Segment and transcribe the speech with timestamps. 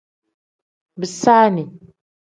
[0.99, 1.63] Bisaani.